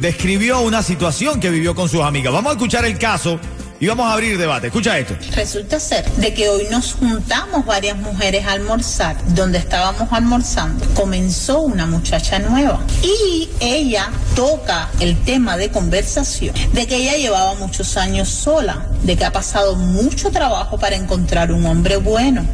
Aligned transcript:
describió 0.00 0.60
una 0.60 0.82
situación 0.82 1.40
que 1.40 1.50
vivió 1.50 1.74
con 1.74 1.88
sus 1.88 2.00
amigas. 2.00 2.32
Vamos 2.32 2.50
a 2.50 2.54
escuchar 2.54 2.84
el 2.84 2.98
caso 2.98 3.38
y 3.78 3.86
vamos 3.86 4.06
a 4.06 4.14
abrir 4.14 4.38
debate. 4.38 4.68
Escucha 4.68 4.98
esto. 4.98 5.14
Resulta 5.34 5.78
ser 5.78 6.10
de 6.12 6.34
que 6.34 6.48
hoy 6.48 6.66
nos 6.70 6.94
juntamos 6.94 7.64
varias 7.64 7.96
mujeres 7.96 8.46
a 8.46 8.52
almorzar. 8.52 9.16
Donde 9.34 9.58
estábamos 9.58 10.08
almorzando, 10.10 10.84
comenzó 10.94 11.60
una 11.60 11.86
muchacha 11.86 12.38
nueva 12.38 12.80
y 13.02 13.48
ella 13.60 14.10
toca 14.34 14.88
el 15.00 15.16
tema 15.24 15.56
de 15.56 15.70
conversación 15.70 16.54
de 16.72 16.86
que 16.86 16.96
ella 16.96 17.16
llevaba 17.16 17.54
muchos 17.54 17.96
años 17.96 18.28
sola, 18.28 18.86
de 19.02 19.16
que 19.16 19.24
ha 19.24 19.32
pasado 19.32 19.76
mucho 19.76 20.30
trabajo 20.30 20.78
para 20.78 20.96
encontrar 20.96 21.52
un 21.52 21.64
hombre 21.66 21.96
bueno 21.96 22.44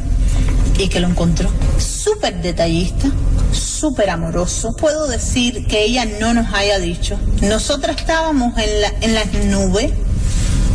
y 0.77 0.87
que 0.89 0.99
lo 0.99 1.07
encontró. 1.07 1.49
Súper 1.77 2.41
detallista, 2.41 3.09
súper 3.59 4.09
amoroso. 4.09 4.75
Puedo 4.75 5.07
decir 5.07 5.67
que 5.67 5.83
ella 5.83 6.05
no 6.05 6.33
nos 6.33 6.53
haya 6.53 6.79
dicho. 6.79 7.19
Nosotras 7.41 7.97
estábamos 7.97 8.57
en, 8.57 8.81
la, 8.81 8.93
en 9.01 9.13
las 9.13 9.33
nubes, 9.33 9.91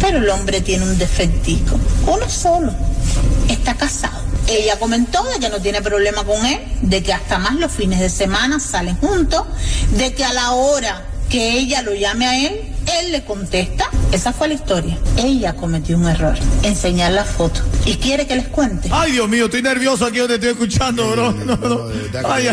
pero 0.01 0.19
el 0.19 0.29
hombre 0.31 0.61
tiene 0.61 0.85
un 0.85 0.99
defectico. 0.99 1.79
Uno 2.07 2.29
solo. 2.29 2.73
Está 3.49 3.75
casado. 3.75 4.21
Ella 4.49 4.79
comentó 4.79 5.23
de 5.25 5.39
que 5.39 5.49
no 5.49 5.61
tiene 5.61 5.81
problema 5.81 6.25
con 6.25 6.45
él, 6.45 6.61
de 6.83 7.03
que 7.03 7.13
hasta 7.13 7.39
más 7.39 7.55
los 7.55 7.71
fines 7.71 8.01
de 8.01 8.11
semana 8.11 8.59
salen 8.61 8.97
juntos, 8.97 9.45
de 9.97 10.15
que 10.15 10.25
a 10.25 10.33
la 10.33 10.53
hora 10.53 11.07
que 11.29 11.59
ella 11.59 11.83
lo 11.83 11.95
llame 11.95 12.27
a 12.27 12.47
él, 12.47 12.72
él 13.01 13.13
le 13.13 13.25
contesta. 13.25 13.89
Esa 14.13 14.33
fue 14.33 14.49
la 14.49 14.55
historia. 14.55 14.99
Ella 15.17 15.55
cometió 15.55 15.97
un 15.97 16.07
error, 16.09 16.35
enseñar 16.63 17.13
la 17.13 17.25
foto. 17.25 17.61
¿Y 17.87 17.95
quiere 17.97 18.27
que 18.27 18.37
les 18.37 18.49
cuente? 18.49 18.89
Ay, 18.93 19.13
Dios 19.13 19.29
mío, 19.29 19.47
estoy 19.47 19.63
nervioso 19.63 20.05
aquí 20.07 20.19
donde 20.19 20.35
estoy 20.35 20.51
escuchando, 20.51 21.11
bro. 21.11 21.33
No, 21.33 21.57
no. 21.57 21.81
Ay. 22.29 22.49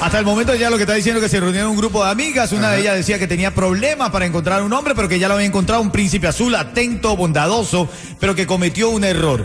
Hasta 0.00 0.18
el 0.18 0.24
momento 0.26 0.54
ya 0.54 0.68
lo 0.68 0.76
que 0.76 0.82
está 0.82 0.94
diciendo 0.94 1.20
es 1.20 1.24
que 1.24 1.30
se 1.30 1.40
reunieron 1.40 1.70
un 1.70 1.76
grupo 1.76 2.04
de 2.04 2.10
amigas. 2.10 2.52
Una 2.52 2.70
de 2.72 2.80
ellas 2.80 2.96
decía 2.96 3.18
que 3.18 3.26
tenía 3.26 3.54
problemas 3.54 4.10
para 4.10 4.26
encontrar 4.26 4.62
un 4.62 4.72
hombre, 4.72 4.94
pero 4.94 5.08
que 5.08 5.18
ya 5.18 5.28
lo 5.28 5.34
había 5.34 5.46
encontrado 5.46 5.80
un 5.80 5.90
príncipe 5.90 6.26
azul, 6.26 6.54
atento, 6.54 7.16
bondadoso, 7.16 7.88
pero 8.20 8.34
que 8.34 8.46
cometió 8.46 8.90
un 8.90 9.04
error. 9.04 9.44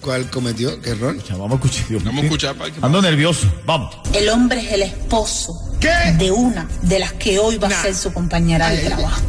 ¿Cuál 0.00 0.28
cometió? 0.30 0.80
¿Qué 0.80 0.90
error? 0.90 1.16
Ya, 1.22 1.36
vamos 1.36 1.52
a 1.52 1.54
escuchar. 1.54 1.88
Dios 1.88 2.02
Vamos 2.02 2.22
a 2.22 2.24
escuchar, 2.24 2.54
pa, 2.56 2.64
que- 2.70 2.84
Ando 2.84 3.00
nervioso. 3.00 3.46
Vamos. 3.64 3.96
El 4.12 4.28
hombre 4.30 4.60
es 4.60 4.72
el 4.72 4.82
esposo 4.82 5.71
de 6.18 6.30
una 6.30 6.68
de 6.82 6.98
las 6.98 7.12
que 7.14 7.38
hoy 7.38 7.56
va 7.58 7.68
a 7.68 7.82
ser 7.82 7.94
su 7.94 8.12
compañera 8.12 8.68
de 8.70 8.78
trabajo. 8.82 9.20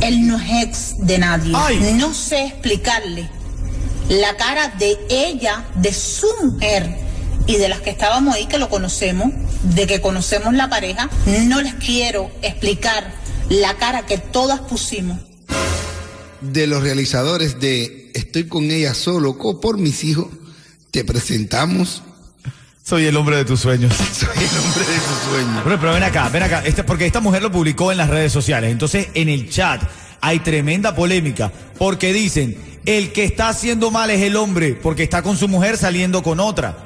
Él 0.00 0.26
no 0.26 0.38
es 0.40 0.64
ex 0.66 0.94
de 1.06 1.18
nadie. 1.18 1.52
Ay. 1.54 1.94
No 1.98 2.12
sé 2.14 2.46
explicarle 2.46 3.28
la 4.08 4.36
cara 4.36 4.68
de 4.78 4.98
ella, 5.08 5.64
de 5.76 5.92
su 5.92 6.26
mujer 6.42 6.96
y 7.46 7.56
de 7.56 7.68
las 7.68 7.80
que 7.80 7.90
estábamos 7.90 8.34
ahí 8.34 8.46
que 8.46 8.58
lo 8.58 8.68
conocemos, 8.68 9.28
de 9.62 9.86
que 9.86 10.00
conocemos 10.00 10.54
la 10.54 10.68
pareja. 10.68 11.08
No 11.26 11.60
les 11.60 11.74
quiero 11.74 12.30
explicar 12.42 13.12
la 13.48 13.74
cara 13.76 14.06
que 14.06 14.18
todas 14.18 14.60
pusimos. 14.60 15.18
de 16.40 16.66
los 16.66 16.82
realizadores 16.82 17.60
de 17.60 18.10
Estoy 18.14 18.48
con 18.48 18.70
ella 18.70 18.94
solo 18.94 19.38
co- 19.38 19.60
por 19.60 19.78
mis 19.78 20.02
hijos, 20.04 20.26
te 20.90 21.04
presentamos. 21.04 22.02
Soy 22.82 23.06
el 23.06 23.16
hombre 23.16 23.36
de 23.36 23.44
tus 23.44 23.60
sueños. 23.60 23.94
Soy 24.12 24.28
el 24.28 24.58
hombre 24.58 24.84
de 24.84 25.00
sus 25.00 25.18
sueños. 25.30 25.60
Pero, 25.64 25.80
pero 25.80 25.92
ven 25.92 26.02
acá, 26.02 26.28
ven 26.28 26.42
acá. 26.42 26.62
Este, 26.64 26.82
porque 26.84 27.06
esta 27.06 27.20
mujer 27.20 27.42
lo 27.42 27.52
publicó 27.52 27.92
en 27.92 27.98
las 27.98 28.08
redes 28.08 28.32
sociales. 28.32 28.70
Entonces, 28.70 29.08
en 29.14 29.28
el 29.28 29.50
chat 29.50 29.82
hay 30.20 30.40
tremenda 30.40 30.94
polémica. 30.94 31.52
Porque 31.78 32.12
dicen, 32.12 32.56
el 32.86 33.12
que 33.12 33.24
está 33.24 33.48
haciendo 33.48 33.90
mal 33.90 34.10
es 34.10 34.22
el 34.22 34.36
hombre, 34.36 34.74
porque 34.74 35.02
está 35.02 35.22
con 35.22 35.36
su 35.36 35.48
mujer 35.48 35.76
saliendo 35.76 36.22
con 36.22 36.40
otra. 36.40 36.76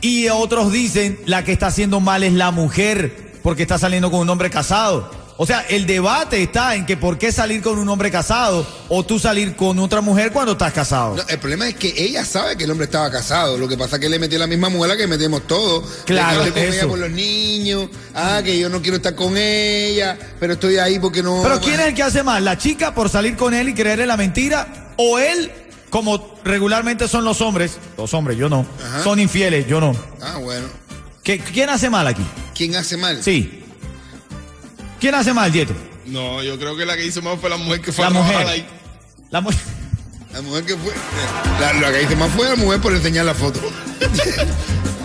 Y 0.00 0.28
otros 0.28 0.72
dicen, 0.72 1.18
la 1.26 1.44
que 1.44 1.52
está 1.52 1.68
haciendo 1.68 2.00
mal 2.00 2.22
es 2.22 2.32
la 2.32 2.50
mujer, 2.50 3.38
porque 3.42 3.62
está 3.62 3.78
saliendo 3.78 4.10
con 4.10 4.20
un 4.20 4.30
hombre 4.30 4.50
casado. 4.50 5.19
O 5.42 5.46
sea, 5.46 5.60
el 5.70 5.86
debate 5.86 6.42
está 6.42 6.74
en 6.74 6.84
que 6.84 6.98
por 6.98 7.16
qué 7.16 7.32
salir 7.32 7.62
con 7.62 7.78
un 7.78 7.88
hombre 7.88 8.10
casado 8.10 8.66
o 8.90 9.04
tú 9.06 9.18
salir 9.18 9.56
con 9.56 9.78
otra 9.78 10.02
mujer 10.02 10.32
cuando 10.32 10.52
estás 10.52 10.70
casado. 10.70 11.16
No, 11.16 11.22
el 11.26 11.38
problema 11.38 11.66
es 11.66 11.76
que 11.76 11.94
ella 11.96 12.26
sabe 12.26 12.58
que 12.58 12.64
el 12.64 12.70
hombre 12.70 12.84
estaba 12.84 13.10
casado. 13.10 13.56
Lo 13.56 13.66
que 13.66 13.78
pasa 13.78 13.96
es 13.96 14.00
que 14.02 14.10
le 14.10 14.18
metió 14.18 14.38
la 14.38 14.46
misma 14.46 14.68
muela 14.68 14.98
que 14.98 15.06
metemos 15.06 15.46
todos. 15.46 16.02
Claro, 16.04 16.52
Que 16.52 16.68
estoy 16.68 16.86
con 16.90 17.00
los 17.00 17.10
niños. 17.10 17.88
Ah, 18.14 18.42
que 18.44 18.58
yo 18.58 18.68
no 18.68 18.82
quiero 18.82 18.98
estar 18.98 19.14
con 19.14 19.34
ella, 19.38 20.18
pero 20.38 20.52
estoy 20.52 20.76
ahí 20.76 20.98
porque 20.98 21.22
no. 21.22 21.40
Pero 21.42 21.58
¿quién 21.58 21.80
es 21.80 21.86
el 21.86 21.94
que 21.94 22.02
hace 22.02 22.22
mal? 22.22 22.44
¿La 22.44 22.58
chica 22.58 22.92
por 22.94 23.08
salir 23.08 23.34
con 23.34 23.54
él 23.54 23.70
y 23.70 23.72
creerle 23.72 24.04
la 24.06 24.18
mentira? 24.18 24.92
¿O 24.98 25.18
él, 25.18 25.50
como 25.88 26.36
regularmente 26.44 27.08
son 27.08 27.24
los 27.24 27.40
hombres, 27.40 27.78
los 27.96 28.12
hombres, 28.12 28.36
yo 28.36 28.50
no, 28.50 28.66
Ajá. 28.84 29.04
son 29.04 29.18
infieles, 29.18 29.66
yo 29.66 29.80
no? 29.80 29.96
Ah, 30.20 30.36
bueno. 30.36 30.66
¿Qué- 31.22 31.38
¿Quién 31.38 31.70
hace 31.70 31.88
mal 31.88 32.06
aquí? 32.06 32.26
¿Quién 32.54 32.76
hace 32.76 32.98
mal? 32.98 33.22
Sí. 33.22 33.59
¿Quién 35.00 35.14
hace 35.14 35.32
mal, 35.32 35.50
Yeto? 35.52 35.74
No, 36.06 36.42
yo 36.42 36.58
creo 36.58 36.76
que 36.76 36.84
la 36.84 36.96
que 36.96 37.06
hizo 37.06 37.22
más 37.22 37.38
fue 37.40 37.48
la 37.50 37.56
mujer 37.56 37.80
que 37.80 37.92
fue 37.92 38.04
La 38.04 38.08
a 38.10 38.22
mujer. 38.22 38.46
ahí. 38.46 38.66
La 39.30 39.40
mujer. 39.40 39.58
La 40.32 40.42
mujer 40.42 40.64
que 40.64 40.76
fue. 40.76 40.92
La, 41.60 41.72
la 41.74 41.92
que 41.92 42.02
hizo 42.02 42.16
más 42.16 42.30
fue 42.32 42.48
la 42.48 42.56
mujer 42.56 42.80
por 42.80 42.92
enseñar 42.94 43.24
la 43.24 43.34
foto. 43.34 43.60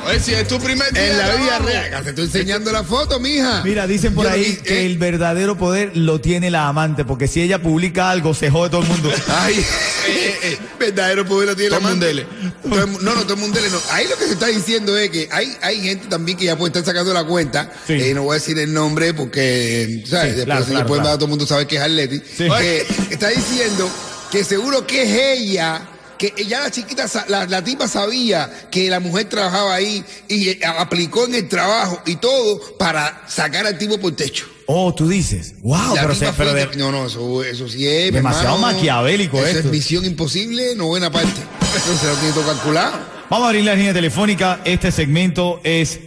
Oye, 0.07 0.19
si 0.19 0.33
es 0.33 0.47
tu 0.47 0.59
primer 0.59 0.91
día 0.93 1.11
en 1.11 1.17
la 1.17 1.35
vida 1.35 1.59
real. 1.59 2.03
Te 2.03 2.09
estoy 2.11 2.25
enseñando 2.25 2.71
la 2.71 2.83
foto, 2.83 3.19
mija. 3.19 3.63
Mira, 3.63 3.87
dicen 3.87 4.13
por 4.13 4.25
Yo 4.25 4.31
ahí 4.31 4.43
vi- 4.43 4.55
que 4.57 4.81
eh, 4.81 4.85
el 4.85 4.97
verdadero 4.99 5.57
poder 5.57 5.97
lo 5.97 6.21
tiene 6.21 6.51
la 6.51 6.67
amante, 6.67 7.05
porque 7.05 7.27
si 7.27 7.41
ella 7.41 7.59
publica 7.61 8.11
algo, 8.11 8.35
se 8.35 8.51
jode 8.51 8.69
todo 8.69 8.81
el 8.83 8.87
mundo. 8.87 9.11
Ay, 9.29 9.65
eh, 10.09 10.37
eh, 10.43 10.59
verdadero 10.79 11.25
poder 11.25 11.49
lo 11.49 11.55
tiene 11.55 11.69
Todo 11.69 11.81
la 11.81 12.25
No, 12.63 12.85
no, 13.01 13.23
todo 13.23 13.33
el 13.33 13.39
mundo 13.39 13.59
no. 13.71 13.79
Ahí 13.91 14.07
lo 14.07 14.17
que 14.17 14.25
se 14.25 14.33
está 14.33 14.47
diciendo 14.47 14.97
es 14.97 15.09
que 15.09 15.27
hay, 15.31 15.55
hay 15.61 15.81
gente 15.81 16.07
también 16.07 16.37
que 16.37 16.45
ya 16.45 16.57
puede 16.57 16.69
estar 16.69 16.85
sacando 16.85 17.13
la 17.13 17.23
cuenta. 17.23 17.71
Sí. 17.85 17.93
Eh, 17.93 18.13
no 18.13 18.23
voy 18.23 18.31
a 18.31 18.39
decir 18.39 18.57
el 18.59 18.73
nombre 18.73 19.13
porque, 19.13 20.03
¿sabes? 20.07 20.33
Sí, 20.33 20.37
Después 20.37 20.45
claro, 20.45 20.65
se 20.65 20.71
claro, 20.71 20.87
pueden 20.87 21.03
claro. 21.03 21.09
dar, 21.09 21.17
todo 21.17 21.25
el 21.25 21.29
mundo 21.29 21.45
sabe 21.47 21.67
que 21.67 21.75
es 21.75 21.81
Atleti. 21.81 22.17
Sí. 22.17 22.47
Que 22.49 22.85
está 23.09 23.29
diciendo 23.29 23.89
que 24.31 24.43
seguro 24.43 24.85
que 24.85 25.03
es 25.03 25.39
ella. 25.39 25.89
Que 26.17 26.33
ya 26.47 26.61
la 26.61 26.71
chiquita, 26.71 27.05
la, 27.27 27.45
la 27.45 27.63
tipa 27.63 27.87
sabía 27.87 28.49
que 28.71 28.89
la 28.89 28.99
mujer 28.99 29.25
trabajaba 29.25 29.75
ahí 29.75 30.03
y 30.29 30.49
eh, 30.49 30.59
aplicó 30.65 31.25
en 31.25 31.35
el 31.35 31.49
trabajo 31.49 32.01
y 32.05 32.15
todo 32.15 32.61
para 32.77 33.23
sacar 33.27 33.65
al 33.67 33.77
tipo 33.77 33.97
por 33.99 34.15
techo. 34.15 34.45
Oh, 34.67 34.95
tú 34.95 35.07
dices. 35.09 35.55
Wow, 35.61 35.93
La 35.95 36.01
pero, 36.03 36.15
se- 36.15 36.31
pero 36.33 36.53
de- 36.53 36.75
no, 36.77 36.91
no, 36.91 37.05
eso, 37.07 37.43
eso 37.43 37.67
sí 37.69 37.87
es. 37.87 38.11
Demasiado 38.13 38.55
hermano. 38.55 38.73
maquiavélico 38.77 39.37
Eso 39.39 39.47
esto. 39.47 39.59
es 39.59 39.65
misión 39.65 40.05
imposible, 40.05 40.73
no 40.75 40.87
buena 40.87 41.11
parte. 41.11 41.29
Eso 41.75 41.97
se 41.97 42.07
lo 42.07 42.13
tiene 42.15 42.33
todo 42.33 42.45
calculado. 42.47 42.93
Vamos 43.29 43.45
a 43.45 43.49
abrir 43.49 43.65
la 43.65 43.75
línea 43.75 43.93
telefónica. 43.93 44.61
Este 44.63 44.91
segmento 44.91 45.59
es 45.63 45.99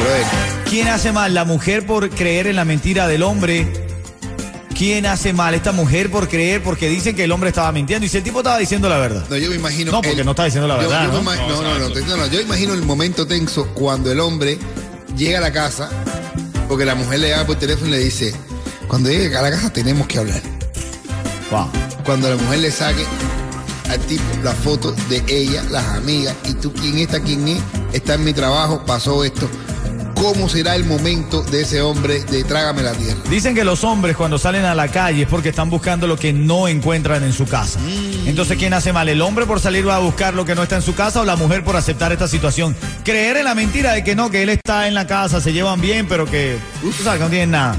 Brother, 0.00 0.24
¿Quién 0.68 0.88
hace 0.88 1.12
mal? 1.12 1.34
¿La 1.34 1.44
mujer 1.44 1.84
por 1.86 2.08
creer 2.10 2.46
en 2.46 2.56
la 2.56 2.64
mentira 2.64 3.08
del 3.08 3.22
hombre? 3.22 3.66
¿Quién 4.82 5.06
hace 5.06 5.32
mal? 5.32 5.54
Esta 5.54 5.70
mujer 5.70 6.10
por 6.10 6.28
creer, 6.28 6.60
porque 6.60 6.88
dicen 6.88 7.14
que 7.14 7.22
el 7.22 7.30
hombre 7.30 7.50
estaba 7.50 7.70
mintiendo. 7.70 8.04
Y 8.04 8.08
si 8.08 8.16
el 8.16 8.24
tipo 8.24 8.40
estaba 8.40 8.58
diciendo 8.58 8.88
la 8.88 8.98
verdad. 8.98 9.24
No, 9.30 9.36
yo 9.36 9.48
me 9.48 9.54
imagino. 9.54 9.92
No, 9.92 10.02
porque 10.02 10.18
el- 10.18 10.24
no 10.24 10.32
está 10.32 10.46
diciendo 10.46 10.66
la 10.66 10.74
yo- 10.74 10.80
verdad, 10.88 11.04
yo 11.04 11.12
¿no? 11.12 11.22
No, 11.22 12.16
no. 12.16 12.26
Yo 12.26 12.40
imagino 12.40 12.74
el 12.74 12.82
momento 12.82 13.24
tenso 13.24 13.68
cuando 13.74 14.10
el 14.10 14.18
hombre 14.18 14.58
llega 15.16 15.38
a 15.38 15.40
la 15.40 15.52
casa, 15.52 15.88
porque 16.66 16.84
la 16.84 16.96
mujer 16.96 17.20
le 17.20 17.28
llama 17.28 17.46
por 17.46 17.54
teléfono 17.60 17.86
y 17.86 17.90
le 17.92 17.98
dice: 18.00 18.34
Cuando 18.88 19.08
llegue 19.08 19.36
a 19.36 19.42
la 19.42 19.52
casa 19.52 19.72
tenemos 19.72 20.08
que 20.08 20.18
hablar. 20.18 20.42
Wow. 21.52 21.70
Cuando 22.04 22.28
la 22.28 22.34
mujer 22.34 22.58
le 22.58 22.72
saque 22.72 23.04
al 23.88 24.00
tipo 24.00 24.24
la 24.42 24.50
foto 24.52 24.90
de 25.08 25.22
ella, 25.28 25.62
las 25.70 25.86
amigas, 25.90 26.34
y 26.48 26.54
tú, 26.54 26.72
¿quién 26.72 26.98
está? 26.98 27.20
¿Quién 27.20 27.46
es? 27.46 27.58
Está 27.92 28.14
en 28.14 28.24
mi 28.24 28.32
trabajo, 28.32 28.82
pasó 28.84 29.22
esto. 29.22 29.48
¿Cómo 30.22 30.48
será 30.48 30.76
el 30.76 30.84
momento 30.84 31.42
de 31.42 31.62
ese 31.62 31.82
hombre 31.82 32.20
de 32.20 32.44
trágame 32.44 32.84
la 32.84 32.92
tierra? 32.92 33.18
Dicen 33.28 33.56
que 33.56 33.64
los 33.64 33.82
hombres 33.82 34.16
cuando 34.16 34.38
salen 34.38 34.64
a 34.64 34.72
la 34.72 34.86
calle 34.86 35.22
es 35.22 35.28
porque 35.28 35.48
están 35.48 35.68
buscando 35.68 36.06
lo 36.06 36.16
que 36.16 36.32
no 36.32 36.68
encuentran 36.68 37.24
en 37.24 37.32
su 37.32 37.44
casa. 37.44 37.80
Entonces, 38.24 38.56
¿quién 38.56 38.72
hace 38.72 38.92
mal? 38.92 39.08
¿El 39.08 39.20
hombre 39.20 39.46
por 39.46 39.58
salir 39.58 39.84
a 39.90 39.98
buscar 39.98 40.34
lo 40.34 40.44
que 40.44 40.54
no 40.54 40.62
está 40.62 40.76
en 40.76 40.82
su 40.82 40.94
casa 40.94 41.22
o 41.22 41.24
la 41.24 41.34
mujer 41.34 41.64
por 41.64 41.74
aceptar 41.74 42.12
esta 42.12 42.28
situación? 42.28 42.76
Creer 43.02 43.38
en 43.38 43.46
la 43.46 43.56
mentira 43.56 43.94
de 43.94 44.04
que 44.04 44.14
no, 44.14 44.30
que 44.30 44.44
él 44.44 44.50
está 44.50 44.86
en 44.86 44.94
la 44.94 45.08
casa, 45.08 45.40
se 45.40 45.52
llevan 45.52 45.80
bien, 45.80 46.06
pero 46.06 46.24
que, 46.24 46.56
tú 46.80 46.92
sabes, 47.02 47.18
que 47.18 47.24
no 47.24 47.30
tienen 47.30 47.50
nada. 47.50 47.76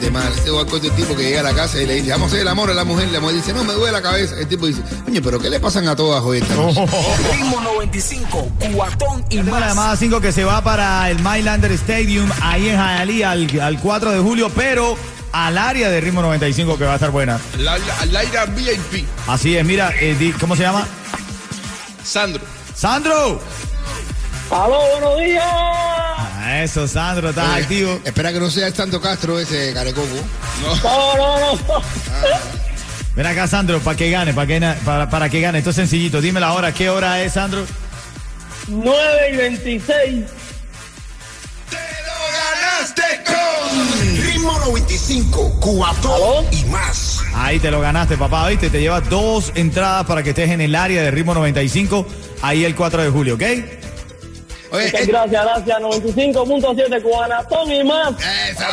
De 0.00 0.10
mal, 0.10 0.32
ese 0.32 0.48
es 0.48 0.84
el 0.84 0.92
tipo 0.92 1.14
que 1.14 1.24
llega 1.24 1.40
a 1.40 1.42
la 1.42 1.52
casa 1.54 1.78
y 1.80 1.84
le 1.86 1.96
dice, 1.96 2.10
vamos 2.10 2.24
a 2.24 2.28
hacer 2.28 2.40
el 2.40 2.48
amor 2.48 2.70
a 2.70 2.74
la 2.74 2.84
mujer. 2.84 3.08
La 3.08 3.20
mujer 3.20 3.36
dice, 3.36 3.52
no, 3.52 3.64
me 3.64 3.74
duele 3.74 3.92
la 3.92 4.00
cabeza. 4.00 4.34
El 4.38 4.48
tipo 4.48 4.66
dice, 4.66 4.80
coño, 5.04 5.20
pero 5.22 5.38
¿qué 5.38 5.50
le 5.50 5.60
pasan 5.60 5.86
a 5.88 5.94
todas 5.94 6.22
hoy 6.24 6.38
esta 6.38 6.54
noche?" 6.54 6.80
Ritmo 7.32 7.60
95, 7.60 8.48
cuatón 8.74 9.24
y 9.28 9.36
Tengo 9.36 9.50
la 9.52 9.60
más. 9.60 9.68
llamada 9.68 9.96
5 9.96 10.20
que 10.22 10.32
se 10.32 10.44
va 10.44 10.62
para 10.64 11.10
el 11.10 11.18
Mylander 11.22 11.72
Stadium 11.72 12.30
ahí 12.40 12.68
en 12.70 12.76
Hialeah 12.76 13.30
al, 13.32 13.60
al 13.60 13.78
4 13.78 14.10
de 14.12 14.20
julio, 14.20 14.50
pero 14.56 14.96
al 15.32 15.58
área 15.58 15.90
de 15.90 16.00
ritmo 16.00 16.22
95 16.22 16.78
que 16.78 16.84
va 16.84 16.92
a 16.92 16.94
estar 16.94 17.10
buena. 17.10 17.38
La, 17.58 17.76
la, 17.78 18.06
Laira 18.06 18.46
VIP. 18.46 19.06
Así 19.26 19.54
es, 19.56 19.64
mira, 19.66 19.92
eh, 20.00 20.16
di- 20.18 20.32
¿cómo 20.32 20.56
se 20.56 20.62
llama? 20.62 20.86
Sandro. 22.02 22.42
¡Sandro! 22.74 23.40
¡Aló, 24.50 24.80
buenos 24.92 25.20
días! 25.20 25.44
Ah, 26.50 26.64
eso, 26.64 26.88
Sandro, 26.88 27.28
estás 27.30 27.48
Oye, 27.48 27.62
activo. 27.62 28.00
Espera 28.04 28.32
que 28.32 28.40
no 28.40 28.50
sea 28.50 28.74
Santo 28.74 29.00
Castro 29.00 29.38
ese 29.38 29.72
carecoco. 29.72 30.08
No, 30.62 31.16
no, 31.16 31.54
no. 31.54 31.82
Ven 33.14 33.26
acá, 33.26 33.46
Sandro, 33.46 33.78
para 33.78 33.96
que 33.96 34.10
gane, 34.10 34.34
para 34.34 34.46
que, 34.48 34.74
para, 34.84 35.08
para 35.08 35.28
que 35.28 35.40
gane. 35.40 35.58
Esto 35.58 35.70
es 35.70 35.76
sencillito. 35.76 36.20
Dime 36.20 36.40
la 36.40 36.52
hora. 36.52 36.74
¿Qué 36.74 36.90
hora 36.90 37.22
es, 37.22 37.34
Sandro? 37.34 37.64
9 38.66 38.96
y 39.32 39.36
26. 39.36 40.24
ganaste 41.70 43.02
con 43.26 44.16
Ritmo 44.20 44.58
95, 44.58 45.60
Cubatón 45.60 46.46
y 46.50 46.64
más. 46.64 47.20
Ahí 47.32 47.60
te 47.60 47.70
lo 47.70 47.80
ganaste, 47.80 48.16
papá, 48.16 48.48
¿viste? 48.48 48.70
Te 48.70 48.80
llevas 48.80 49.08
dos 49.08 49.52
entradas 49.54 50.04
para 50.04 50.24
que 50.24 50.30
estés 50.30 50.50
en 50.50 50.60
el 50.60 50.74
área 50.74 51.00
de 51.00 51.12
ritmo 51.12 51.32
95, 51.32 52.06
ahí 52.42 52.64
el 52.64 52.74
4 52.74 53.04
de 53.04 53.10
julio, 53.10 53.34
¿ok? 53.36 53.42
Oye, 54.72 54.84
Muchas 54.84 55.00
eh, 55.00 55.06
gracias, 55.06 55.44
gracias. 55.44 55.78
95.7 55.80 57.02
Cubanatón 57.02 57.72
y 57.72 57.84
más. 57.84 58.10
eso. 58.50 58.64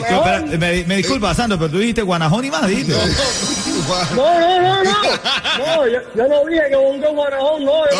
Espera, 0.00 0.40
me, 0.58 0.84
me 0.84 0.96
disculpa, 0.96 1.34
Sandro, 1.34 1.58
pero 1.58 1.70
tú 1.70 1.78
dijiste 1.78 2.02
Guanajón 2.02 2.44
y 2.44 2.50
más, 2.50 2.66
dijiste. 2.66 2.94
No, 4.14 4.40
no, 4.40 4.60
no, 4.60 4.84
no. 4.84 4.94
No, 5.58 5.86
yo, 5.86 6.00
yo 6.14 6.28
no 6.28 6.44
dije 6.46 6.62
que 6.68 6.76
bongo 6.76 7.12
Guanajón, 7.12 7.64
no. 7.64 7.72
Yo, 7.90 7.96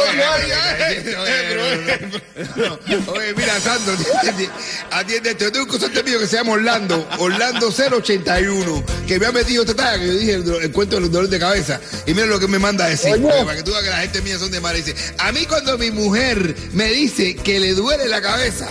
Oye, 2.85 3.05
oye, 3.07 3.35
mira, 3.35 3.61
Sandro, 3.61 3.95
atiende, 4.19 4.51
atiende 4.91 5.31
esto. 5.31 5.45
Yo 5.45 5.53
tengo 5.53 5.65
un 5.67 5.71
consorte 5.71 6.03
mío 6.03 6.19
que 6.19 6.27
se 6.27 6.37
llama 6.37 6.53
Orlando, 6.53 7.07
Orlando 7.19 7.71
081, 7.71 8.85
que 9.07 9.19
me 9.19 9.27
ha 9.27 9.33
metido 9.33 9.63
esta 9.63 9.75
talla 9.75 9.99
que 9.99 10.07
yo 10.07 10.15
dije 10.15 10.35
el, 10.35 10.73
cuento 10.73 10.97
de 10.97 11.03
los 11.03 11.11
dolores 11.11 11.31
de 11.31 11.39
cabeza. 11.39 11.81
Y 12.07 12.15
mira 12.15 12.27
lo 12.27 12.41
que 12.41 12.49
me 12.49 12.59
manda 12.59 12.87
a 12.87 12.89
decir, 12.89 13.15
Oye. 13.15 13.27
oye, 13.27 13.45
para 13.45 13.57
que 13.57 13.63
tú 13.63 13.71
veas 13.71 13.85
que 13.85 13.91
la 13.91 13.99
gente 13.99 14.23
mía 14.23 14.39
son 14.39 14.51
de 14.51 14.61
mar. 14.61 14.75
Dice, 14.75 14.95
a 15.19 15.33
mí 15.33 15.47
cuando 15.47 15.79
mi 15.79 15.91
mujer 15.91 16.55
me 16.73 16.89
dice 16.89 17.37
que 17.37 17.61
le 17.61 17.75
duele 17.75 18.09
la 18.09 18.21
cabeza, 18.21 18.69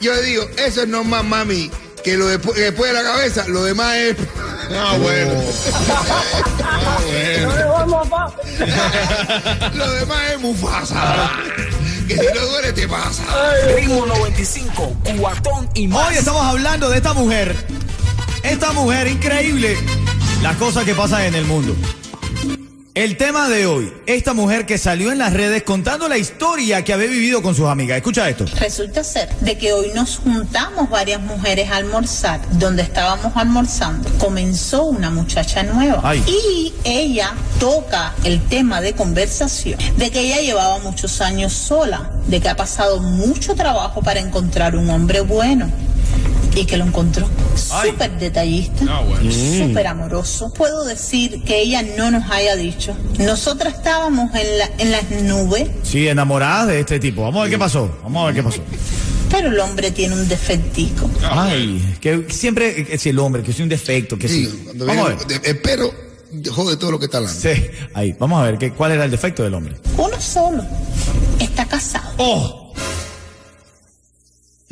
yo 0.00 0.14
le 0.14 0.22
digo, 0.22 0.48
eso 0.56 0.82
es 0.82 0.88
normal, 0.88 1.24
mami, 1.24 1.70
que 2.02 2.16
lo 2.16 2.26
que 2.26 2.60
después 2.60 2.92
de 2.92 3.02
la 3.02 3.02
cabeza, 3.02 3.46
lo 3.48 3.64
demás 3.64 3.96
es... 3.96 4.16
Ah, 4.72 4.96
bueno. 5.00 5.32
Ah, 6.62 6.98
bueno. 7.06 7.50
Lo 9.74 9.90
demás 9.92 10.20
es 10.32 10.40
Mufasa. 10.40 11.30
Que 12.06 12.16
si 12.16 12.26
no 12.34 12.46
duele 12.46 12.72
te 12.72 12.88
pasa. 12.88 13.22
Ritmo 13.76 14.06
95, 14.06 14.96
cuatón 15.18 15.68
y 15.74 15.88
más. 15.88 16.08
Hoy 16.08 16.14
estamos 16.16 16.42
hablando 16.42 16.88
de 16.88 16.96
esta 16.98 17.12
mujer. 17.14 17.54
Esta 18.42 18.72
mujer 18.72 19.08
increíble. 19.08 19.76
Las 20.42 20.56
cosas 20.56 20.84
que 20.84 20.94
pasan 20.94 21.22
en 21.22 21.34
el 21.34 21.44
mundo. 21.44 21.74
El 22.94 23.16
tema 23.16 23.48
de 23.48 23.66
hoy, 23.66 23.92
esta 24.06 24.34
mujer 24.34 24.66
que 24.66 24.76
salió 24.76 25.12
en 25.12 25.18
las 25.18 25.32
redes 25.32 25.62
contando 25.62 26.08
la 26.08 26.18
historia 26.18 26.82
que 26.82 26.92
había 26.92 27.06
vivido 27.06 27.40
con 27.40 27.54
sus 27.54 27.66
amigas. 27.66 27.96
Escucha 27.96 28.28
esto. 28.28 28.46
Resulta 28.58 29.04
ser 29.04 29.28
de 29.36 29.56
que 29.56 29.72
hoy 29.72 29.92
nos 29.94 30.18
juntamos 30.18 30.90
varias 30.90 31.20
mujeres 31.20 31.70
a 31.70 31.76
almorzar. 31.76 32.40
Donde 32.58 32.82
estábamos 32.82 33.30
almorzando, 33.36 34.10
comenzó 34.18 34.86
una 34.86 35.08
muchacha 35.08 35.62
nueva. 35.62 36.00
Ay. 36.02 36.24
Y 36.26 36.74
ella 36.82 37.32
toca 37.60 38.12
el 38.24 38.42
tema 38.48 38.80
de 38.80 38.92
conversación 38.92 39.78
de 39.96 40.10
que 40.10 40.22
ella 40.22 40.40
llevaba 40.40 40.80
muchos 40.80 41.20
años 41.20 41.52
sola, 41.52 42.10
de 42.26 42.40
que 42.40 42.48
ha 42.48 42.56
pasado 42.56 43.00
mucho 43.00 43.54
trabajo 43.54 44.02
para 44.02 44.18
encontrar 44.18 44.74
un 44.74 44.90
hombre 44.90 45.20
bueno. 45.20 45.70
Y 46.56 46.64
que 46.64 46.76
lo 46.76 46.84
encontró 46.84 47.28
súper 47.54 48.18
detallista, 48.18 48.84
Ah, 48.88 49.02
bueno. 49.06 49.30
súper 49.30 49.86
amoroso. 49.86 50.52
Puedo 50.52 50.84
decir 50.84 51.42
que 51.44 51.60
ella 51.62 51.82
no 51.96 52.10
nos 52.10 52.28
haya 52.30 52.56
dicho. 52.56 52.96
Nosotras 53.18 53.74
estábamos 53.74 54.34
en, 54.34 54.58
la, 54.58 54.70
en 54.78 54.90
las 54.90 55.10
nubes 55.22 55.68
Sí, 55.84 56.08
enamoradas 56.08 56.66
de 56.68 56.80
este 56.80 56.98
tipo. 56.98 57.22
Vamos 57.22 57.40
a 57.40 57.42
ver 57.44 57.50
qué 57.52 57.58
pasó. 57.58 57.90
Vamos 58.02 58.22
a 58.22 58.26
ver 58.26 58.34
qué 58.34 58.42
pasó. 58.42 58.60
Pero 59.30 59.48
el 59.48 59.60
hombre 59.60 59.92
tiene 59.92 60.14
un 60.16 60.26
defectiito. 60.28 61.08
Ay, 61.30 61.96
que 62.00 62.26
siempre 62.30 62.86
es 62.92 63.06
el 63.06 63.18
hombre, 63.20 63.42
que 63.44 63.52
es 63.52 63.60
un 63.60 63.68
defecto, 63.68 64.18
que 64.18 64.28
sí. 64.28 64.46
Sí, 64.46 64.70
Vamos 64.74 65.06
a 65.06 65.08
ver. 65.10 65.40
espero, 65.44 65.94
jode 66.52 66.76
todo 66.76 66.90
lo 66.90 66.98
que 66.98 67.04
está 67.04 67.18
hablando. 67.18 67.40
Sí, 67.40 67.50
ahí, 67.94 68.12
vamos 68.18 68.40
a 68.40 68.44
ver 68.46 68.58
qué, 68.58 68.72
cuál 68.72 68.90
era 68.90 69.04
el 69.04 69.10
defecto 69.12 69.44
del 69.44 69.54
hombre. 69.54 69.76
Uno 69.96 70.20
solo. 70.20 70.64
Está 71.38 71.64
casado. 71.64 72.10
¡Oh! 72.18 72.69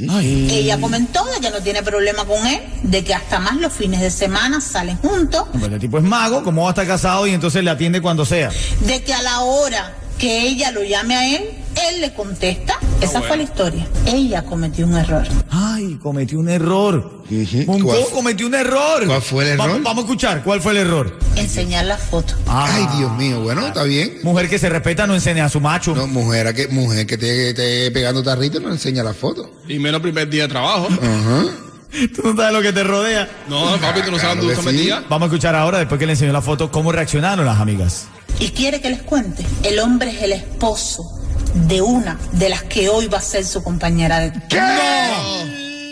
Ay, 0.08 0.46
Ella 0.48 0.78
comentó 0.80 1.24
de 1.24 1.40
que 1.40 1.50
no 1.50 1.60
tiene 1.60 1.82
problema 1.82 2.24
con 2.24 2.46
él, 2.46 2.60
de 2.84 3.02
que 3.02 3.14
hasta 3.14 3.40
más 3.40 3.56
los 3.56 3.72
fines 3.72 4.00
de 4.00 4.12
semana 4.12 4.60
salen 4.60 4.96
juntos, 4.98 5.46
pues 5.50 5.64
el 5.64 5.78
tipo 5.80 5.98
es 5.98 6.04
mago, 6.04 6.44
como 6.44 6.62
va 6.62 6.68
a 6.68 6.70
estar 6.70 6.86
casado 6.86 7.26
y 7.26 7.32
entonces 7.32 7.64
le 7.64 7.70
atiende 7.70 8.00
cuando 8.00 8.24
sea. 8.24 8.50
de 8.82 9.02
que 9.02 9.12
a 9.12 9.22
la 9.22 9.40
hora 9.40 9.94
que 10.16 10.42
ella 10.42 10.70
lo 10.70 10.84
llame 10.84 11.16
a 11.16 11.36
él, 11.36 11.50
él 11.90 12.00
le 12.00 12.12
contesta. 12.14 12.78
Esa 13.00 13.22
fue 13.22 13.36
la 13.36 13.42
historia. 13.44 13.86
Ella 14.06 14.42
cometió 14.44 14.86
un 14.86 14.96
error. 14.96 15.24
Ay, 15.50 15.98
cometió 16.02 16.38
un 16.40 16.48
error. 16.48 17.22
Poco 17.66 18.10
cometió 18.12 18.46
un 18.46 18.54
error. 18.54 19.06
¿Cuál 19.06 19.22
fue 19.22 19.52
el 19.52 19.60
Va- 19.60 19.64
error? 19.66 19.82
vamos 19.82 20.04
a 20.04 20.06
escuchar, 20.06 20.42
¿cuál 20.42 20.60
fue 20.60 20.72
el 20.72 20.78
error? 20.78 21.18
Enseñar 21.36 21.84
la 21.84 21.96
foto. 21.96 22.34
Ah, 22.46 22.66
Ay, 22.70 22.98
Dios 22.98 23.12
mío, 23.16 23.40
bueno, 23.42 23.66
está 23.66 23.84
bien. 23.84 24.18
Mujer 24.24 24.48
que 24.48 24.58
se 24.58 24.68
respeta 24.68 25.06
no 25.06 25.14
enseña 25.14 25.44
a 25.44 25.48
su 25.48 25.60
macho. 25.60 25.94
No, 25.94 26.06
mujer, 26.06 26.48
a 26.48 26.52
que, 26.52 26.68
mujer 26.68 27.06
que 27.06 27.16
te 27.18 27.50
esté 27.50 27.90
pegando 27.92 28.22
tarrito 28.22 28.58
no 28.60 28.70
enseña 28.70 29.02
la 29.04 29.14
foto. 29.14 29.48
Y 29.68 29.78
menos 29.78 30.00
primer 30.00 30.28
día 30.28 30.42
de 30.44 30.48
trabajo. 30.48 30.88
Ajá. 30.90 31.44
Tú 32.14 32.22
no 32.22 32.36
sabes 32.36 32.52
lo 32.52 32.60
que 32.62 32.72
te 32.72 32.82
rodea. 32.84 33.28
No, 33.48 33.76
papi, 33.80 34.02
tú 34.02 34.10
no 34.10 34.18
sabes 34.18 34.36
dónde 34.44 34.56
sí. 34.56 34.90
Vamos 35.08 35.22
a 35.22 35.32
escuchar 35.32 35.54
ahora, 35.54 35.78
después 35.78 35.98
que 35.98 36.04
le 36.04 36.12
enseñó 36.12 36.32
la 36.34 36.42
foto, 36.42 36.70
cómo 36.70 36.92
reaccionaron 36.92 37.46
las 37.46 37.58
amigas. 37.60 38.08
Y 38.38 38.50
quiere 38.50 38.80
que 38.82 38.90
les 38.90 39.00
cuente. 39.02 39.46
El 39.62 39.78
hombre 39.78 40.10
es 40.10 40.22
el 40.22 40.32
esposo 40.32 41.17
de 41.54 41.80
una 41.82 42.18
de 42.32 42.48
las 42.48 42.62
que 42.64 42.88
hoy 42.88 43.06
va 43.06 43.18
a 43.18 43.22
ser 43.22 43.44
su 43.44 43.62
compañera 43.62 44.20
de... 44.20 44.32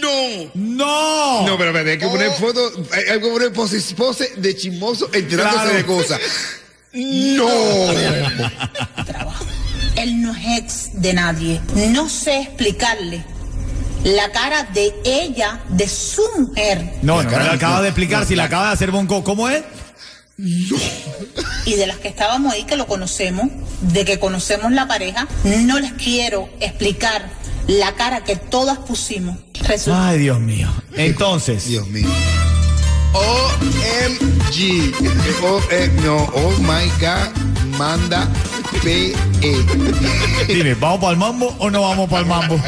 No. 0.01 0.51
¡No! 0.55 1.47
No, 1.47 1.59
pero, 1.59 1.73
pero 1.73 1.91
hay 1.91 1.99
que 1.99 2.07
poner 2.07 2.31
foto, 2.33 2.61
hay, 2.93 3.13
hay 3.15 3.21
que 3.21 3.29
poner 3.29 3.53
pose, 3.53 3.81
pose 3.95 4.33
de 4.37 4.57
chismoso 4.57 5.09
enterándose 5.13 5.63
Claro. 5.63 5.77
de 5.77 5.85
cosas. 5.85 6.21
No. 6.93 7.49
trabajo. 9.05 9.45
Él 9.97 10.21
no 10.23 10.33
es 10.35 10.59
ex 10.59 11.01
de 11.01 11.15
nadie. 11.15 11.61
No 11.75 12.09
sé 12.09 12.41
explicarle 12.43 13.25
la 14.05 14.31
cara 14.31 14.63
de 14.75 14.95
ella, 15.05 15.61
de 15.71 15.89
su 15.89 16.23
mujer 16.39 16.93
No, 17.03 17.17
La 17.19 17.23
no, 17.25 17.31
cara- 17.31 17.43
me 17.43 17.49
lo 17.51 17.55
acaba 17.57 17.77
no, 17.77 17.83
de 17.83 17.89
explicar. 17.89 18.21
no, 18.21 18.27
si 18.29 18.35
la 18.37 18.45
la- 18.45 18.47
acaba 18.47 18.67
de 18.69 18.73
hacer 18.75 18.91
Bonco, 18.93 19.25
¿cómo 19.25 19.49
es? 19.49 19.63
Y 20.39 21.75
de 21.75 21.87
las 21.87 21.97
que 21.99 22.09
estábamos 22.09 22.53
ahí 22.53 22.65
que 22.65 22.77
lo 22.77 22.87
conocemos, 22.87 23.49
de 23.81 24.05
que 24.05 24.19
conocemos 24.19 24.73
la 24.73 24.87
pareja. 24.87 25.27
No 25.45 25.79
les 25.79 25.93
quiero 25.93 26.49
explicar 26.61 27.31
la 27.67 27.95
cara 27.95 28.25
que 28.25 28.37
todas 28.37 28.79
pusimos. 28.79 29.39
Resulta 29.67 30.09
Ay, 30.09 30.19
Dios 30.19 30.39
mío. 30.41 30.69
Entonces, 30.95 31.67
Dios 31.67 31.87
mío. 31.89 32.09
OMG. 33.13 34.93
O, 35.43 35.61
eh, 35.71 35.91
no, 36.05 36.17
oh 36.17 36.53
my 36.61 36.89
God, 37.01 37.35
manda 37.79 38.29
PE. 38.83 39.15
dime, 40.49 40.75
¿vamos 40.75 41.01
para 41.01 41.13
el 41.13 41.19
mambo 41.19 41.55
o 41.59 41.71
no 41.71 41.83
vamos 41.83 42.09
para 42.11 42.23
el 42.23 42.29
mambo? 42.29 42.61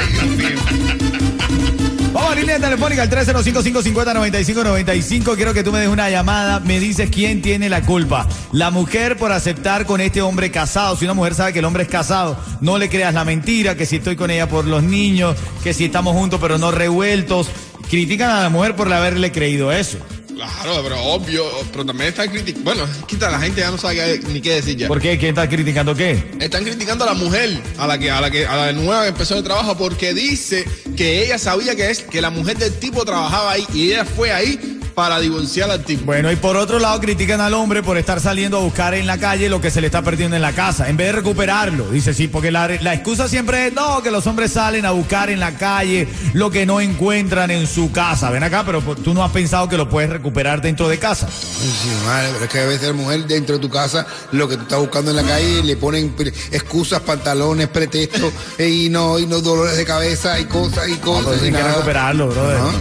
Vamos 2.19 2.35
línea 2.35 2.59
telefónica 2.59 3.03
al 3.03 3.11
305-550-9595. 3.11 5.37
Quiero 5.37 5.55
que 5.55 5.63
tú 5.63 5.71
me 5.71 5.79
des 5.79 5.89
una 5.89 6.11
llamada. 6.11 6.59
Me 6.59 6.81
dices 6.81 7.11
quién 7.11 7.43
tiene 7.43 7.69
la 7.69 7.83
culpa. 7.83 8.27
La 8.51 8.73
mujer 8.73 9.17
por 9.17 9.31
aceptar 9.31 9.87
con 9.87 10.01
este 10.01 10.21
hombre 10.21 10.51
casado. 10.51 10.97
Si 10.97 11.05
una 11.05 11.15
mujer 11.15 11.37
sabe 11.37 11.53
que 11.53 11.61
el 11.61 11.65
hombre 11.65 11.85
es 11.85 11.89
casado, 11.89 12.37
no 12.61 12.77
le 12.77 12.89
creas 12.89 13.15
la 13.15 13.25
mentira, 13.25 13.77
que 13.77 13.87
si 13.87 13.95
estoy 13.97 14.17
con 14.17 14.33
ella 14.33 14.49
por 14.49 14.65
los 14.65 14.83
niños, 14.83 15.37
que 15.63 15.73
si 15.73 15.85
estamos 15.85 16.17
juntos 16.17 16.41
pero 16.43 16.59
no 16.59 16.73
revueltos. 16.73 17.51
Critican 17.89 18.31
a 18.31 18.43
la 18.43 18.49
mujer 18.49 18.75
por 18.75 18.93
haberle 18.93 19.31
creído 19.31 19.71
eso. 19.71 19.99
Claro, 20.39 20.81
pero 20.85 21.03
obvio. 21.03 21.45
Pero 21.73 21.85
también 21.85 22.11
están 22.11 22.29
criticando. 22.29 22.63
Bueno, 22.73 22.89
quita, 23.09 23.29
la 23.29 23.41
gente 23.41 23.61
ya 23.61 23.73
no 23.73 23.77
sabe 23.79 23.97
qué- 23.97 24.29
ni 24.29 24.41
qué 24.41 24.55
decir 24.55 24.77
ya. 24.77 24.87
¿Por 24.87 25.01
qué? 25.01 25.19
¿Quién 25.19 25.31
está 25.31 25.49
criticando 25.49 25.97
qué? 25.97 26.23
Están 26.39 26.63
criticando 26.63 27.03
a 27.03 27.09
la 27.09 27.15
mujer, 27.15 27.61
a 27.77 27.89
la 27.89 27.99
que, 27.99 28.09
a 28.09 28.21
la 28.21 28.31
que, 28.31 28.47
a 28.47 28.55
la 28.57 28.73
nueva 28.73 29.03
que 29.03 29.09
empezó 29.09 29.37
el 29.37 29.43
trabajo, 29.43 29.77
porque 29.77 30.15
dice 30.15 30.65
que 30.97 31.25
ella 31.25 31.39
sabía 31.39 31.75
que 31.75 31.91
es 31.91 32.03
que 32.05 32.21
la 32.21 32.31
mujer 32.31 32.57
del 32.57 32.73
tipo 32.79 33.05
trabajaba 33.05 33.51
ahí 33.51 33.67
y 33.75 33.89
ella 33.91 34.05
fue 34.05 34.31
ahí 34.33 34.78
para 34.99 35.21
divorciar 35.21 35.71
al 35.71 35.85
tipo. 35.85 36.07
Bueno, 36.07 36.33
y 36.33 36.35
por 36.35 36.57
otro 36.57 36.81
lado 36.81 36.99
critican 37.01 37.41
al 37.41 37.55
hombre 37.55 37.85
por 37.85 37.97
estar 37.99 38.21
saliendo 38.21 38.57
a 38.57 38.61
buscar 38.63 38.95
en 38.95 39.07
la 39.07 39.17
calle 39.17 39.49
lo 39.49 39.61
que 39.61 39.71
se 39.71 39.81
le 39.81 39.87
está 39.87 40.03
perdiendo 40.03 40.35
en 40.35 40.43
la 40.43 40.55
casa, 40.55 40.89
en 40.89 40.97
vez 40.97 41.07
de 41.07 41.13
recuperarlo. 41.13 41.89
Dice, 41.89 42.13
sí, 42.15 42.27
porque 42.27 42.51
la, 42.51 42.67
la 42.81 42.95
excusa 42.95 43.29
siempre 43.29 43.69
es, 43.69 43.73
no, 43.75 44.03
que 44.03 44.11
los 44.11 44.27
hombres 44.27 44.55
salen 44.55 44.85
a 44.85 44.91
buscar 44.91 45.31
en 45.31 45.39
la 45.39 45.53
calle 45.57 46.09
lo 46.33 46.51
que 46.51 46.67
no 46.67 46.81
encuentran 46.81 47.53
en 47.53 47.69
su 47.69 47.93
casa. 47.93 48.29
Ven 48.31 48.43
acá, 48.43 48.65
pero 48.67 48.81
tú 48.83 49.15
no 49.15 49.23
has 49.23 49.31
pensado 49.31 49.69
que 49.69 49.77
lo 49.77 49.89
puedes 49.89 50.11
recuperar 50.11 50.61
dentro 50.61 50.89
de 50.89 50.99
casa. 50.99 51.29
Ay, 51.29 51.73
sí, 51.81 51.91
madre, 52.05 52.31
pero 52.33 52.45
es 52.47 52.51
que 52.51 52.59
a 52.59 52.67
veces 52.67 52.89
la 52.89 52.95
mujer 52.95 53.25
dentro 53.29 53.55
de 53.55 53.61
tu 53.63 53.71
casa, 53.71 54.05
lo 54.33 54.49
que 54.49 54.57
tú 54.57 54.63
estás 54.65 54.81
buscando 54.81 55.13
en 55.13 55.17
la 55.19 55.23
calle, 55.23 55.63
le 55.63 55.77
ponen 55.77 56.13
excusas, 56.51 57.01
pantalones, 57.03 57.69
pretextos, 57.69 58.33
y 58.59 58.89
no, 58.89 59.17
y 59.21 59.27
no 59.27 59.41
dolores 59.43 59.77
de 59.77 59.85
cabeza 59.85 60.41
y 60.41 60.47
cosas 60.47 60.89
y 60.89 60.95
No, 60.95 61.01
cosas. 61.03 61.25
pero 61.27 61.37
y 61.37 61.41
tienes 61.43 61.57
que 61.59 61.63
nada. 61.63 61.75
recuperarlo, 61.75 62.27
brother. 62.31 62.57
Ajá. 62.57 62.73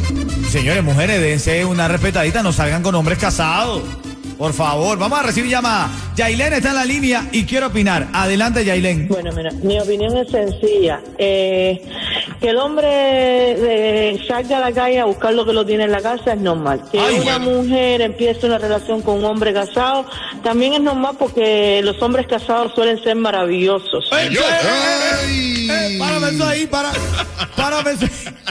Señores, 0.49 0.83
mujeres, 0.83 1.21
dense 1.21 1.65
una 1.65 1.87
respetadita, 1.87 2.41
no 2.41 2.51
salgan 2.53 2.81
con 2.81 2.95
hombres 2.95 3.17
casados. 3.19 3.81
Por 4.37 4.53
favor, 4.53 4.97
vamos 4.99 5.19
a 5.19 5.23
recibir 5.23 5.49
llamada. 5.49 5.89
Yailén 6.15 6.53
está 6.53 6.69
en 6.69 6.75
la 6.75 6.85
línea 6.85 7.27
y 7.31 7.43
quiere 7.45 7.65
opinar. 7.65 8.07
Adelante, 8.13 8.63
Yailén. 8.63 9.07
Bueno, 9.07 9.31
mira, 9.35 9.49
mi 9.63 9.79
opinión 9.79 10.15
es 10.15 10.29
sencilla. 10.29 11.01
Eh, 11.17 11.81
que 12.39 12.49
el 12.49 12.57
hombre 12.57 12.87
eh, 12.91 14.19
salga 14.27 14.57
a 14.57 14.59
la 14.59 14.71
calle 14.71 14.99
a 14.99 15.05
buscar 15.05 15.33
lo 15.33 15.43
que 15.43 15.53
lo 15.53 15.65
tiene 15.65 15.85
en 15.85 15.91
la 15.91 16.01
casa 16.01 16.33
es 16.33 16.39
normal. 16.39 16.83
Que 16.91 16.99
Ay, 16.99 17.19
una 17.19 17.39
bueno. 17.39 17.61
mujer 17.63 18.01
empiece 18.01 18.45
una 18.45 18.59
relación 18.59 19.01
con 19.01 19.15
un 19.17 19.25
hombre 19.25 19.53
casado 19.53 20.05
también 20.43 20.73
es 20.73 20.81
normal 20.81 21.15
porque 21.17 21.81
los 21.83 21.99
hombres 22.01 22.27
casados 22.27 22.73
suelen 22.75 23.01
ser 23.03 23.15
maravillosos. 23.15 24.07
¡Eh, 24.13 24.29
Yo- 24.31 24.41
eh, 24.41 25.25
Ay. 25.25 25.67
eh, 25.69 25.95
Párame 25.99 26.29
eso 26.29 26.47
ahí, 26.47 26.67
para. 26.67 26.91
Párame 27.55 27.91
eso. 27.91 28.05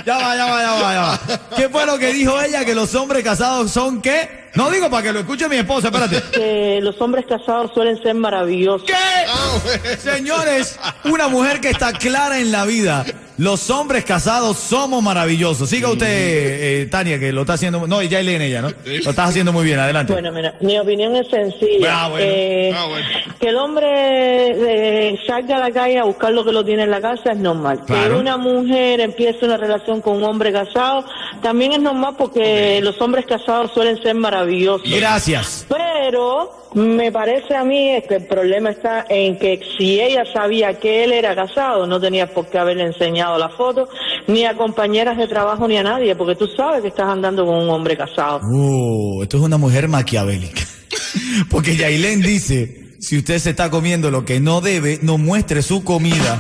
Ya 0.04 0.16
va, 0.18 0.36
ya 0.36 0.46
va, 0.46 0.62
ya 0.62 0.72
va, 0.72 0.92
ya 0.92 1.00
va. 1.00 1.20
¿Qué 1.56 1.68
fue 1.68 1.86
lo 1.86 1.98
que 1.98 2.12
dijo 2.12 2.40
ella? 2.40 2.64
Que 2.64 2.74
los 2.74 2.94
hombres 2.94 3.24
casados 3.24 3.70
son 3.70 4.02
qué? 4.02 4.46
No 4.54 4.70
digo 4.70 4.88
para 4.90 5.02
que 5.02 5.12
lo 5.12 5.20
escuche 5.20 5.48
mi 5.48 5.56
esposa, 5.56 5.88
espérate. 5.88 6.22
Que 6.32 6.80
los 6.82 7.00
hombres 7.00 7.26
casados 7.26 7.72
suelen 7.74 8.00
ser 8.02 8.14
maravillosos. 8.14 8.86
¿Qué? 8.86 8.94
Ah, 8.94 9.58
Señores, 9.98 10.78
una 11.04 11.28
mujer 11.28 11.60
que 11.60 11.70
está 11.70 11.92
clara 11.92 12.38
en 12.38 12.52
la 12.52 12.64
vida. 12.64 13.04
Los 13.38 13.68
hombres 13.70 14.04
casados 14.04 14.56
somos 14.56 15.02
maravillosos. 15.02 15.68
Siga 15.68 15.90
usted, 15.90 16.06
eh, 16.08 16.86
Tania, 16.86 17.18
que 17.18 17.32
lo 17.32 17.42
está 17.42 17.54
haciendo. 17.54 17.86
No, 17.86 18.02
ya 18.02 18.22
leen 18.22 18.40
ella, 18.42 18.62
¿no? 18.62 18.70
Lo 18.70 19.10
estás 19.10 19.28
haciendo 19.30 19.52
muy 19.52 19.64
bien. 19.64 19.78
Adelante. 19.78 20.12
Bueno, 20.12 20.32
mira, 20.32 20.54
mi 20.60 20.78
opinión 20.78 21.14
es 21.16 21.28
sencilla. 21.28 22.04
Ah, 22.04 22.08
bueno. 22.08 22.26
Eh, 22.26 22.72
Ah, 22.74 22.86
bueno. 22.88 23.06
Que 23.38 23.48
el 23.48 23.56
hombre 23.56 23.86
eh, 23.88 25.18
salga 25.26 25.56
a 25.56 25.60
la 25.60 25.70
calle 25.70 25.98
a 25.98 26.04
buscar 26.04 26.32
lo 26.32 26.44
que 26.44 26.52
lo 26.52 26.64
tiene 26.64 26.84
en 26.84 26.90
la 26.90 27.00
casa 27.00 27.32
es 27.32 27.38
normal. 27.38 27.80
Claro. 27.86 28.14
Que 28.14 28.20
una 28.20 28.36
mujer 28.36 29.00
empiece 29.00 29.44
una 29.44 29.56
relación 29.56 30.00
con 30.00 30.16
un 30.16 30.24
hombre 30.24 30.52
casado 30.52 31.04
también 31.42 31.72
es 31.72 31.80
normal 31.80 32.14
porque 32.18 32.80
los 32.82 33.00
hombres 33.00 33.26
casados 33.26 33.70
suelen 33.72 34.00
ser 34.02 34.14
maravillosos. 34.14 34.88
Gracias. 34.90 35.66
Pero 35.68 36.65
me 36.74 37.10
parece 37.12 37.54
a 37.54 37.64
mí 37.64 38.02
que 38.08 38.16
el 38.16 38.26
problema 38.26 38.70
está 38.70 39.06
en 39.08 39.38
que 39.38 39.60
si 39.76 40.00
ella 40.00 40.24
sabía 40.32 40.74
que 40.78 41.04
él 41.04 41.12
era 41.12 41.34
casado, 41.34 41.86
no 41.86 42.00
tenía 42.00 42.32
por 42.32 42.48
qué 42.48 42.58
haberle 42.58 42.84
enseñado 42.84 43.38
la 43.38 43.48
foto, 43.48 43.88
ni 44.26 44.44
a 44.44 44.56
compañeras 44.56 45.16
de 45.16 45.26
trabajo 45.26 45.66
ni 45.68 45.76
a 45.76 45.82
nadie, 45.82 46.14
porque 46.16 46.34
tú 46.34 46.46
sabes 46.56 46.82
que 46.82 46.88
estás 46.88 47.06
andando 47.06 47.46
con 47.46 47.56
un 47.56 47.70
hombre 47.70 47.96
casado. 47.96 48.40
Uh, 48.42 49.22
esto 49.22 49.36
es 49.38 49.42
una 49.42 49.56
mujer 49.56 49.88
maquiavélica. 49.88 50.62
Porque 51.50 51.76
Yailén 51.76 52.20
dice, 52.22 52.96
si 53.00 53.18
usted 53.18 53.38
se 53.38 53.50
está 53.50 53.70
comiendo 53.70 54.10
lo 54.10 54.24
que 54.24 54.40
no 54.40 54.60
debe, 54.60 54.98
no 55.02 55.18
muestre 55.18 55.62
su 55.62 55.84
comida. 55.84 56.38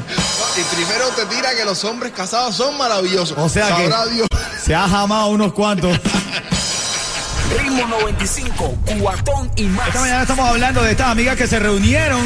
Y 0.56 0.74
primero 0.74 1.04
te 1.16 1.26
tira 1.34 1.54
que 1.54 1.64
los 1.64 1.84
hombres 1.84 2.12
casados 2.12 2.56
son 2.56 2.76
maravillosos. 2.78 3.36
O 3.38 3.48
sea 3.48 3.76
que 3.76 4.14
Dios. 4.14 4.28
se 4.62 4.74
ha 4.74 4.88
jamado 4.88 5.28
unos 5.28 5.52
cuantos. 5.52 5.98
Ritmo 7.76 7.98
95, 8.00 8.78
cuatón 9.00 9.50
y 9.56 9.64
más. 9.64 9.88
Esta 9.88 10.00
mañana 10.00 10.22
estamos 10.22 10.48
hablando 10.48 10.82
de 10.82 10.92
estas 10.92 11.08
amigas 11.08 11.36
que 11.36 11.46
se 11.46 11.58
reunieron 11.58 12.20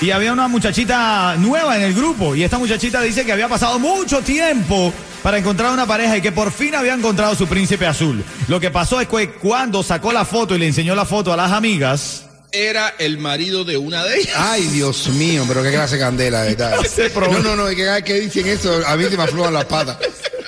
y 0.00 0.12
había 0.12 0.32
una 0.32 0.46
muchachita 0.46 1.34
nueva 1.38 1.76
en 1.76 1.82
el 1.82 1.92
grupo 1.94 2.36
y 2.36 2.44
esta 2.44 2.58
muchachita 2.58 3.00
dice 3.00 3.24
que 3.24 3.32
había 3.32 3.48
pasado 3.48 3.80
mucho 3.80 4.22
tiempo 4.22 4.92
para 5.24 5.38
encontrar 5.38 5.72
una 5.72 5.86
pareja 5.86 6.18
y 6.18 6.20
que 6.20 6.30
por 6.30 6.52
fin 6.52 6.76
había 6.76 6.94
encontrado 6.94 7.34
su 7.34 7.48
príncipe 7.48 7.84
azul. 7.84 8.24
Lo 8.46 8.60
que 8.60 8.70
pasó 8.70 9.00
es 9.00 9.08
que 9.08 9.30
cuando 9.30 9.82
sacó 9.82 10.12
la 10.12 10.24
foto 10.24 10.54
y 10.54 10.58
le 10.58 10.68
enseñó 10.68 10.94
la 10.94 11.04
foto 11.04 11.32
a 11.32 11.36
las 11.36 11.50
amigas, 11.50 12.25
Era 12.56 12.94
el 12.98 13.18
marido 13.18 13.64
de 13.64 13.76
una 13.76 14.02
de 14.04 14.16
ellas. 14.16 14.34
Ay, 14.34 14.62
Dios 14.68 15.08
mío, 15.08 15.44
pero 15.46 15.62
qué 15.62 15.70
clase 15.72 15.96
de 15.96 16.00
candela, 16.00 16.42
de 16.42 16.54
verdad. 16.54 16.76
No, 17.16 17.40
no, 17.40 17.56
no, 17.56 17.66
que 17.66 18.02
que 18.04 18.20
dicen 18.20 18.46
eso, 18.46 18.80
a 18.86 18.96
mí 18.96 19.04
se 19.04 19.16
me 19.16 19.24
aflojan 19.24 19.52
las 19.52 19.66
patas. 19.66 19.98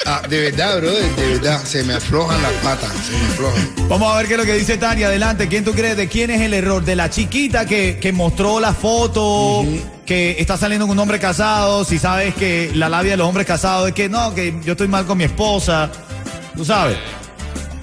Ah, 0.07 0.23
de 0.27 0.51
verdad, 0.51 0.79
bro, 0.79 0.91
de 0.91 1.29
verdad, 1.35 1.63
se 1.65 1.83
me 1.85 1.93
aflojan 1.93 2.41
las 2.41 2.53
patas, 2.63 2.91
se 3.07 3.13
me 3.13 3.27
aflojan. 3.27 3.89
Vamos 3.89 4.11
a 4.11 4.17
ver 4.17 4.27
qué 4.27 4.35
es 4.35 4.39
lo 4.39 4.47
que 4.47 4.55
dice 4.55 4.79
Tania. 4.79 5.09
Adelante. 5.09 5.49
¿Quién 5.49 5.65
tú 5.65 5.73
crees? 5.73 5.99
¿De 5.99 6.09
quién 6.09 6.31
es 6.31 6.41
el 6.41 6.55
error? 6.55 6.83
¿De 6.83 6.97
la 6.97 7.11
chiquita 7.11 7.67
que, 7.67 7.99
que 8.01 8.13
mostró 8.13 8.59
la 8.59 8.73
foto? 8.73 9.67
Que 10.07 10.37
está 10.39 10.57
saliendo 10.57 10.87
con 10.87 10.97
un 10.97 11.03
hombre 11.03 11.19
casado. 11.19 11.85
Si 11.85 11.99
sabes 11.99 12.35
que 12.35 12.71
la 12.75 12.89
labia 12.89 13.13
de 13.13 13.17
los 13.19 13.29
hombres 13.29 13.47
casados 13.47 13.89
es 13.89 13.95
que 13.95 14.09
no, 14.09 14.35
que 14.35 14.55
yo 14.65 14.73
estoy 14.73 14.89
mal 14.89 15.05
con 15.05 15.19
mi 15.19 15.25
esposa. 15.25 15.91
¿Tú 16.57 16.65
sabes? 16.65 16.97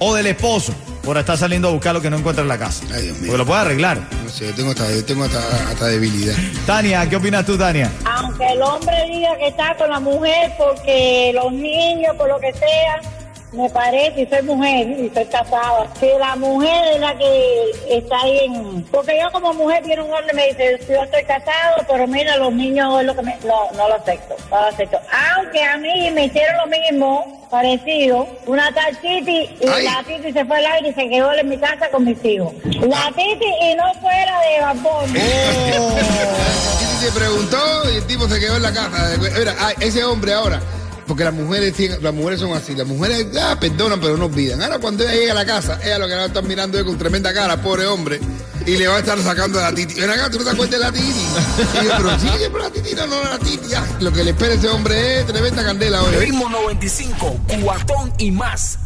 O 0.00 0.14
del 0.14 0.26
esposo. 0.26 0.74
Por 1.06 1.16
estar 1.18 1.38
saliendo 1.38 1.68
a 1.68 1.70
buscar 1.70 1.94
lo 1.94 2.02
que 2.02 2.10
no 2.10 2.16
encuentra 2.16 2.42
en 2.42 2.48
la 2.48 2.58
casa. 2.58 2.84
Ay, 2.92 3.02
Dios 3.02 3.18
mío. 3.18 3.26
Porque 3.28 3.38
lo 3.38 3.46
puede 3.46 3.60
arreglar. 3.60 4.00
No 4.24 4.28
sé, 4.28 4.46
yo 4.48 4.54
tengo 4.56 4.70
hasta, 4.70 4.92
yo 4.92 5.04
tengo 5.04 5.22
hasta, 5.22 5.38
hasta 5.70 5.86
debilidad. 5.86 6.34
Tania, 6.66 7.08
¿qué 7.08 7.14
opinas 7.14 7.46
tú, 7.46 7.56
Tania? 7.56 7.92
Aunque 8.04 8.44
el 8.44 8.60
hombre 8.60 8.96
diga 9.08 9.36
que 9.38 9.46
está 9.46 9.76
con 9.76 9.88
la 9.88 10.00
mujer 10.00 10.50
porque 10.58 11.30
los 11.32 11.52
niños, 11.52 12.16
por 12.16 12.28
lo 12.28 12.40
que 12.40 12.52
sea, 12.54 13.00
me 13.52 13.70
parece, 13.70 14.22
y 14.22 14.26
soy 14.26 14.42
mujer 14.42 14.88
y 14.88 15.10
soy 15.14 15.24
casada, 15.26 15.86
que 15.98 16.18
la 16.18 16.36
mujer 16.36 16.94
es 16.94 17.00
la 17.00 17.16
que 17.16 17.70
está 17.88 18.20
ahí 18.20 18.38
en... 18.44 18.82
Porque 18.84 19.18
yo 19.20 19.30
como 19.30 19.54
mujer 19.54 19.84
viene 19.84 20.02
un 20.02 20.12
hombre 20.12 20.32
y 20.32 20.36
me 20.36 20.46
dice, 20.48 20.78
yo 20.88 21.02
estoy 21.02 21.24
casado, 21.24 21.84
pero 21.88 22.06
mira, 22.06 22.36
los 22.36 22.52
niños 22.52 23.00
es 23.00 23.06
lo 23.06 23.14
que 23.14 23.22
me... 23.22 23.36
No, 23.44 23.70
no 23.72 23.88
lo 23.88 23.94
acepto, 23.94 24.36
no 24.50 24.60
lo 24.60 24.66
acepto. 24.66 24.98
Aunque 25.36 25.62
a 25.62 25.78
mí 25.78 26.10
me 26.10 26.24
hicieron 26.24 26.56
lo 26.56 26.66
mismo, 26.66 27.46
parecido, 27.50 28.28
una 28.46 28.72
tal 28.74 28.96
Titi, 28.98 29.48
y 29.60 29.68
Ay. 29.68 29.84
la 29.84 30.02
Titi 30.02 30.32
se 30.32 30.44
fue 30.44 30.58
al 30.58 30.66
aire 30.66 30.88
y 30.88 30.94
se 30.94 31.08
quedó 31.08 31.32
en 31.32 31.48
mi 31.48 31.58
casa 31.58 31.88
con 31.90 32.04
mis 32.04 32.22
hijos. 32.24 32.52
La 32.64 33.12
Titi 33.14 33.46
y 33.62 33.74
no 33.74 33.94
fuera 34.00 34.40
de 34.40 34.60
Babón. 34.60 35.12
Titi 35.12 36.96
se 37.00 37.12
preguntó 37.12 37.58
y 37.92 37.96
el 37.96 38.06
tipo 38.06 38.28
se 38.28 38.40
quedó 38.40 38.56
en 38.56 38.62
la 38.62 38.72
casa. 38.72 39.16
Mira, 39.38 39.54
ah, 39.60 39.72
ese 39.80 40.04
hombre 40.04 40.32
ahora, 40.34 40.60
porque 41.06 41.24
las 41.24 41.34
mujeres 41.34 42.02
las 42.02 42.14
mujeres 42.14 42.40
son 42.40 42.52
así, 42.52 42.74
las 42.74 42.86
mujeres 42.86 43.26
ah, 43.40 43.56
perdonan 43.58 44.00
pero 44.00 44.16
no 44.16 44.26
olvidan. 44.26 44.62
Ahora 44.62 44.78
cuando 44.78 45.04
ella 45.04 45.12
llega 45.14 45.32
a 45.32 45.36
la 45.36 45.46
casa, 45.46 45.78
ella 45.82 45.98
lo 45.98 46.08
que 46.08 46.14
va 46.14 46.22
a 46.22 46.26
estar 46.26 46.44
mirando 46.44 46.84
con 46.84 46.98
tremenda 46.98 47.32
cara, 47.32 47.60
pobre 47.60 47.86
hombre, 47.86 48.20
y 48.66 48.76
le 48.76 48.88
va 48.88 48.96
a 48.96 48.98
estar 48.98 49.18
sacando 49.20 49.60
la 49.60 49.72
titi. 49.72 50.00
Ven 50.00 50.10
acá, 50.10 50.30
tú 50.30 50.38
no 50.38 50.44
te 50.44 50.50
acuerdas 50.50 50.70
de 50.70 50.78
la 50.78 50.92
titi. 50.92 51.26
Y 51.80 51.84
yo, 51.84 51.92
pero 51.96 52.18
sí, 52.18 52.28
pero 52.40 52.58
la 52.58 52.70
titi 52.70 52.94
no, 52.94 53.06
no, 53.06 53.22
la 53.22 53.38
titi. 53.38 53.74
Ah, 53.74 53.86
lo 54.00 54.12
que 54.12 54.24
le 54.24 54.30
espera 54.30 54.54
ese 54.54 54.68
hombre 54.68 55.20
es 55.20 55.26
tremenda 55.26 55.64
candela 55.64 56.02
hoy. 56.02 56.16
Ritmo 56.16 56.48
95, 56.48 57.40
cuatón 57.62 58.12
y 58.18 58.30
más. 58.32 58.78